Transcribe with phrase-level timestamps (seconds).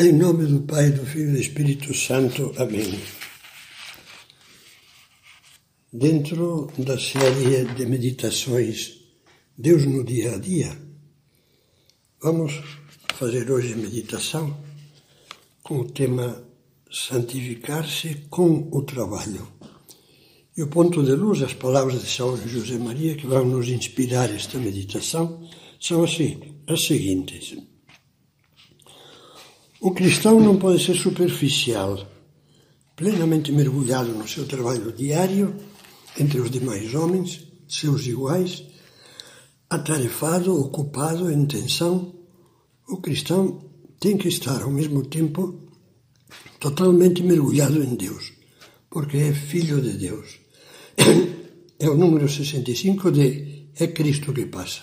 [0.00, 2.54] Em nome do Pai, do Filho e do Espírito Santo.
[2.56, 3.00] Amém.
[5.92, 9.00] Dentro da série de meditações
[9.56, 10.78] Deus no Dia a Dia,
[12.22, 12.62] vamos
[13.16, 14.56] fazer hoje meditação
[15.64, 16.44] com o tema
[16.88, 19.48] Santificar-se com o trabalho.
[20.56, 24.30] E o ponto de luz, as palavras de São José Maria que vão nos inspirar
[24.30, 25.42] esta meditação,
[25.80, 27.67] são assim, as seguintes.
[29.80, 32.04] O cristão não pode ser superficial,
[32.96, 35.54] plenamente mergulhado no seu trabalho diário,
[36.18, 38.64] entre os demais homens, seus iguais,
[39.70, 42.12] atarefado, ocupado em tensão.
[42.88, 43.70] O cristão
[44.00, 45.68] tem que estar ao mesmo tempo
[46.58, 48.32] totalmente mergulhado em Deus,
[48.90, 50.40] porque é filho de Deus.
[51.80, 54.82] É o número 65 de É Cristo que passa.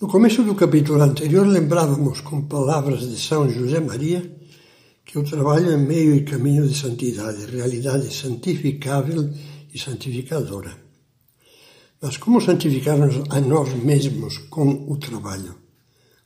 [0.00, 4.32] No começo do capítulo anterior, lembrávamos com palavras de São José Maria
[5.04, 9.28] que o trabalho é meio e caminho de santidade, realidade santificável
[9.74, 10.72] e santificadora.
[12.00, 15.56] Mas como santificar-nos a nós mesmos com o trabalho?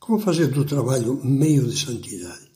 [0.00, 2.50] Como fazer do trabalho meio de santidade?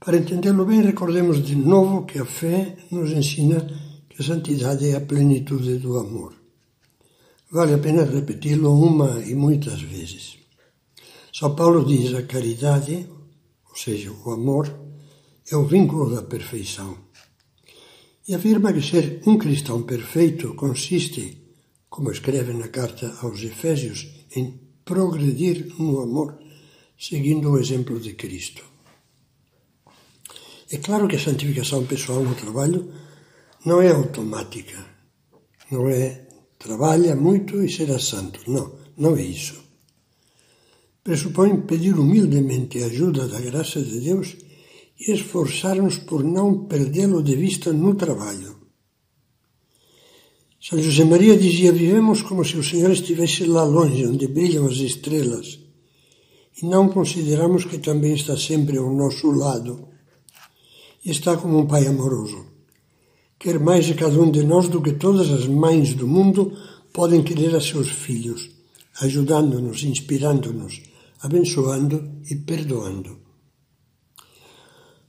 [0.00, 3.66] Para entendê-lo bem, recordemos de novo que a fé nos ensina
[4.08, 6.37] que a santidade é a plenitude do amor.
[7.50, 10.36] Vale a pena repeti-lo uma e muitas vezes.
[11.32, 13.08] São Paulo diz a caridade,
[13.70, 14.68] ou seja, o amor,
[15.50, 16.98] é o vínculo da perfeição.
[18.26, 21.42] E afirma que ser um cristão perfeito consiste,
[21.88, 26.38] como escreve na carta aos Efésios, em progredir no amor,
[26.98, 28.62] seguindo o exemplo de Cristo.
[30.70, 32.92] É claro que a santificação pessoal no trabalho
[33.64, 34.84] não é automática,
[35.70, 36.27] não é
[36.58, 38.40] trabalha muito e será santo.
[38.50, 39.62] Não, não é isso.
[41.04, 44.36] Pressupõe pedir humildemente a ajuda da graça de Deus
[45.00, 48.56] e esforçar-nos por não perdê-lo de vista no trabalho.
[50.60, 54.78] São José Maria dizia: Vivemos como se o Senhor estivesse lá longe, onde brilham as
[54.78, 55.60] estrelas,
[56.60, 59.88] e não consideramos que também está sempre ao nosso lado
[61.04, 62.47] e está como um Pai amoroso
[63.38, 66.52] quer mais de cada um de nós do que todas as mães do mundo
[66.92, 68.50] podem querer a seus filhos,
[69.00, 70.82] ajudando-nos, inspirando-nos,
[71.22, 71.96] abençoando
[72.28, 73.18] e perdoando.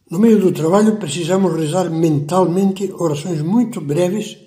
[0.09, 4.37] No meio do trabalho, precisamos rezar mentalmente orações muito breves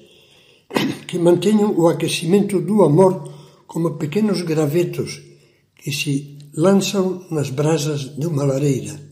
[1.07, 3.29] que mantenham o aquecimento do amor
[3.67, 5.23] como pequenos gravetos
[5.77, 9.12] que se lançam nas brasas de uma lareira.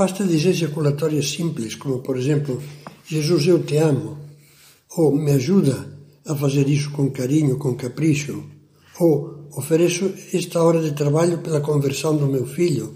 [0.00, 2.52] Basta dizer ejaculatórias simples, como por exemplo,
[3.06, 4.16] Jesus, eu te amo,
[4.96, 5.76] ou me ajuda
[6.24, 8.42] a fazer isso com carinho, com capricho,
[8.98, 12.94] ou ofereço esta hora de trabalho pela conversão do meu filho,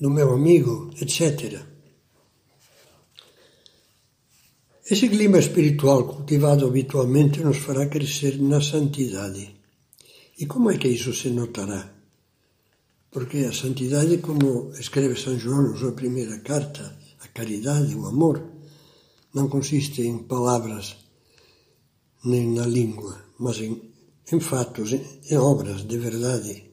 [0.00, 1.60] do meu amigo, etc.
[4.88, 9.56] Esse clima espiritual cultivado habitualmente nos fará crescer na santidade.
[10.38, 12.01] E como é que isso se notará?
[13.12, 18.42] Porque a santidade, como escreve São João na sua primeira carta, a caridade, o amor,
[19.34, 20.96] não consiste em palavras
[22.24, 23.80] nem na língua, mas em,
[24.32, 26.70] em fatos, em, em obras de verdade.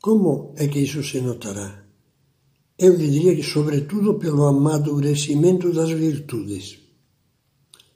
[0.00, 1.84] Como é que isso se notará?
[2.78, 6.78] Eu lhe diria que, sobretudo, pelo amadurecimento das virtudes.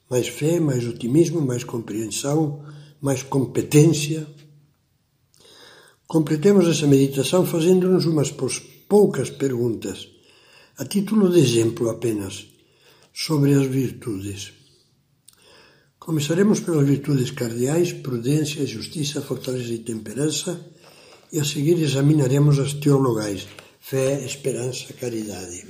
[0.07, 2.63] Mais fé, mais otimismo, mais compreensão,
[3.01, 4.27] mais competência.
[6.07, 8.31] Completemos essa meditação fazendo-nos umas
[8.87, 10.07] poucas perguntas,
[10.77, 12.45] a título de exemplo apenas
[13.11, 14.53] sobre as virtudes.
[15.97, 20.63] Começaremos pelas virtudes cardeais, prudência, justiça, fortaleza e temperança,
[21.31, 23.47] e a seguir examinaremos as teologais,
[23.79, 25.65] fé, esperança, caridade.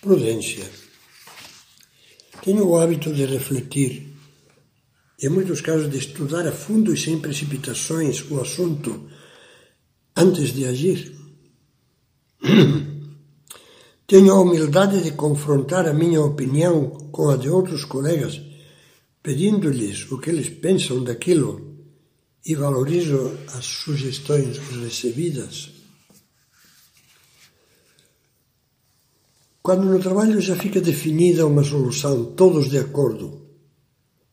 [0.00, 0.70] Prudência.
[2.44, 4.11] Tenho o hábito de refletir,
[5.22, 9.08] em muitos casos de estudar a fundo e sem precipitações o assunto
[10.16, 11.16] antes de agir.
[14.04, 18.40] Tenho a humildade de confrontar a minha opinião com a de outros colegas,
[19.22, 21.78] pedindo-lhes o que eles pensam daquilo
[22.44, 25.70] e valorizo as sugestões recebidas.
[29.62, 33.41] Quando no trabalho já fica definida uma solução, todos de acordo,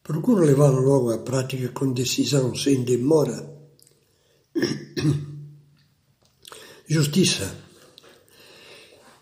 [0.10, 3.48] procuro levá-la logo à prática com decisão, sem demora.
[6.90, 7.48] Justiça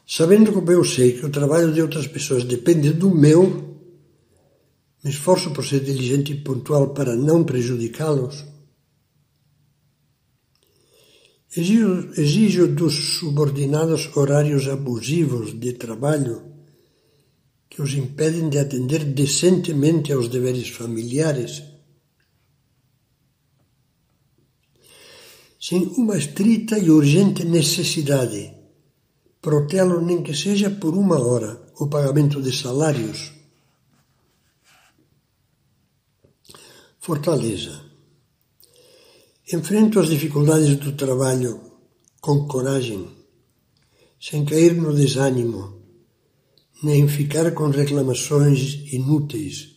[0.08, 3.78] Sabendo como eu sei que o trabalho de outras pessoas depende do meu,
[5.04, 8.46] me esforço por ser diligente e pontual para não prejudicá-los.
[11.54, 16.47] Exijo, exijo dos subordinados horários abusivos de trabalho
[17.78, 21.62] que os impedem de atender decentemente aos deveres familiares.
[25.62, 28.52] Sem uma estrita e urgente necessidade,
[29.40, 33.32] protelo nem que seja por uma hora o pagamento de salários.
[36.98, 37.80] Fortaleza.
[39.54, 41.62] Enfrento as dificuldades do trabalho
[42.20, 43.08] com coragem,
[44.20, 45.78] sem cair no desânimo,
[46.84, 49.76] nem ficar com reclamações inúteis.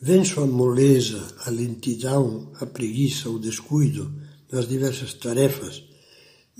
[0.00, 4.12] Venço a moleza, a lentidão, a preguiça, o descuido
[4.50, 5.82] nas diversas tarefas,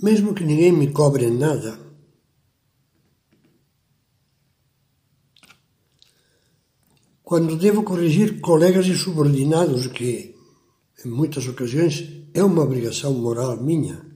[0.01, 1.79] mesmo que ninguém me cobre nada.
[7.23, 10.35] Quando devo corrigir colegas e subordinados, que
[11.05, 14.08] em muitas ocasiões é uma obrigação moral minha,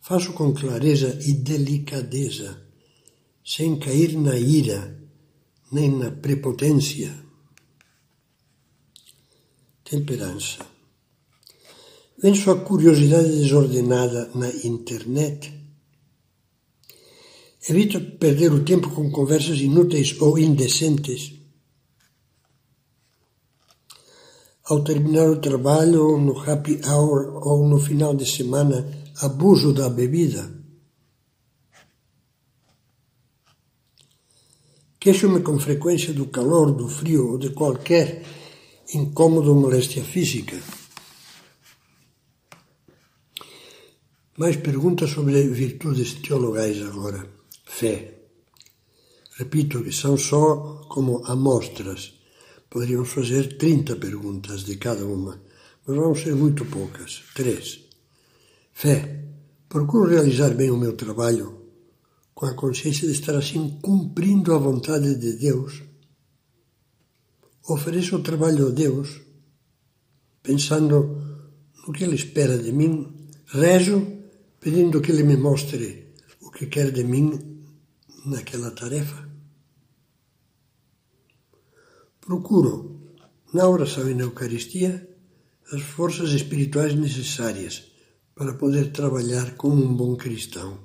[0.00, 2.60] faço com clareza e delicadeza,
[3.44, 4.98] sem cair na ira
[5.70, 7.14] nem na prepotência.
[9.84, 10.66] Temperança.
[12.22, 15.52] Venço a curiosidade desordenada na internet.
[17.68, 21.40] Evito perder o tempo com conversas inúteis ou indecentes
[24.70, 28.86] ao terminar o trabalho, no happy hour ou no final de semana,
[29.22, 30.50] abuso da bebida.
[34.98, 38.22] Queixo-me com frequência do calor, do frio ou de qualquer
[38.92, 40.60] incômodo moléstia física.
[44.36, 47.26] Mais perguntas sobre virtudes teologais agora.
[47.64, 48.14] Fé.
[49.38, 52.20] Repito que são só como amostras
[52.70, 55.42] Poderíamos fazer 30 perguntas de cada uma,
[55.84, 57.24] mas vão ser muito poucas.
[57.34, 57.89] Três.
[58.80, 59.26] Fé.
[59.68, 61.68] Procuro realizar bem o meu trabalho
[62.34, 65.82] com a consciência de estar assim cumprindo a vontade de Deus.
[67.68, 69.20] Ofereço o trabalho a Deus,
[70.42, 70.96] pensando
[71.86, 73.28] no que Ele espera de mim.
[73.48, 74.00] Rezo,
[74.58, 77.38] pedindo que Ele me mostre o que quer de mim
[78.24, 79.28] naquela tarefa.
[82.18, 83.12] Procuro,
[83.52, 85.06] na oração e na Eucaristia,
[85.70, 87.89] as forças espirituais necessárias
[88.40, 90.78] para poder trabalhar como um bom cristão.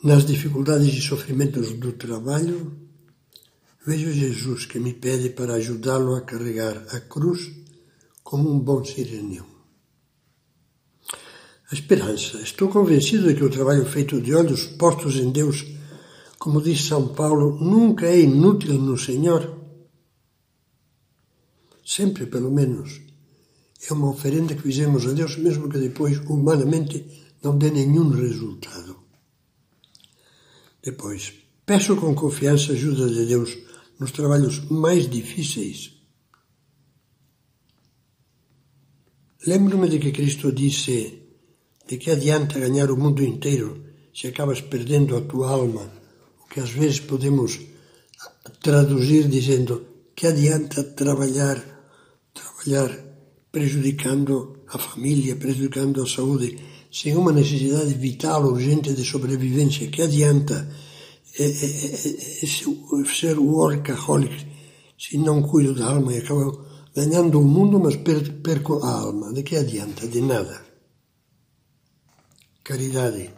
[0.00, 2.72] Nas dificuldades e sofrimentos do trabalho,
[3.84, 7.50] vejo Jesus que me pede para ajudá-lo a carregar a cruz
[8.22, 9.44] como um bom sireneu.
[11.72, 12.40] A esperança.
[12.40, 15.66] Estou convencido de que o trabalho feito de olhos postos em Deus
[16.38, 19.58] como diz São Paulo, nunca é inútil no Senhor.
[21.84, 23.00] Sempre, pelo menos,
[23.88, 27.04] é uma oferenda que fizemos a Deus, mesmo que depois, humanamente,
[27.42, 28.96] não dê nenhum resultado.
[30.82, 31.32] Depois,
[31.64, 33.56] peço com confiança a ajuda de Deus
[33.98, 35.92] nos trabalhos mais difíceis.
[39.46, 41.22] Lembro-me de que Cristo disse:
[41.86, 43.84] De que adianta ganhar o mundo inteiro
[44.14, 46.04] se acabas perdendo a tua alma?
[46.54, 47.58] que às vezes podemos
[48.62, 51.58] traduzir dizendo que adianta trabalhar,
[52.32, 52.96] trabalhar
[53.54, 56.58] prejudicando a família, prejudicando a saúde,
[56.90, 60.68] sem uma necessidade vital, urgente de sobrevivência, que adianta
[61.38, 62.46] é, é, é,
[63.06, 64.46] ser workaholic
[64.98, 69.32] se não cuido da alma e acabo ganhando o mundo, mas perco a alma.
[69.32, 70.06] De que adianta?
[70.06, 70.64] De nada.
[72.62, 73.30] Caridade.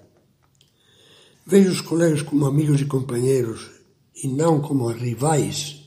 [1.47, 3.71] Vejo os colegas como amigos e companheiros
[4.23, 5.86] e não como rivais.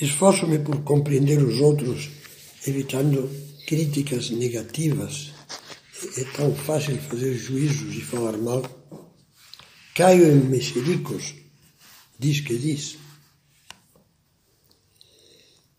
[0.00, 2.10] Esforço-me por compreender os outros,
[2.66, 3.30] evitando
[3.66, 5.32] críticas negativas.
[6.18, 8.62] É tão fácil fazer juízos e falar mal.
[9.94, 11.34] Caio em mexericos,
[12.18, 12.98] diz que diz.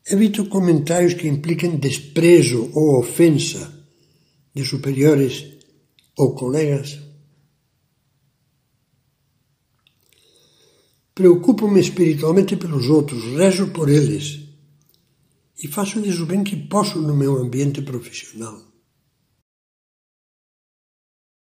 [0.09, 3.85] Evito comentários que impliquem desprezo ou ofensa
[4.55, 5.45] de superiores
[6.17, 7.06] ou colegas.
[11.17, 14.41] Preocupo-me espiritualmente pelos outros, rezo por eles
[15.63, 18.66] e faço-lhes o bem que posso no meu ambiente profissional.